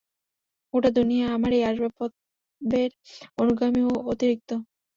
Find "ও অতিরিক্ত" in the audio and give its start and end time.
3.87-4.49